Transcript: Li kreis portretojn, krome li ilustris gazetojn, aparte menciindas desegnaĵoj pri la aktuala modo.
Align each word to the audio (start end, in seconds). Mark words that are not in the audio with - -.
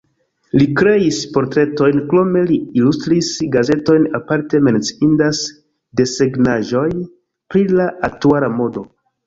Li 0.59 0.67
kreis 0.77 1.17
portretojn, 1.35 1.99
krome 2.13 2.41
li 2.53 2.57
ilustris 2.81 3.29
gazetojn, 3.57 4.09
aparte 4.21 4.63
menciindas 4.71 5.45
desegnaĵoj 6.03 6.89
pri 7.03 7.67
la 7.79 7.89
aktuala 8.13 8.55
modo. 8.61 8.89